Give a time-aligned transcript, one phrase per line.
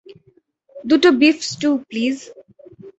[0.85, 2.17] দুটো beef stew, please.